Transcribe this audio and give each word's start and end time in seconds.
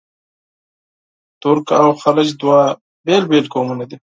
ترک 1.41 1.67
او 1.81 1.89
خلج 2.03 2.27
دوه 2.41 2.59
بېل 3.05 3.23
بېل 3.31 3.45
قومونه 3.53 3.83
دي. 3.89 3.97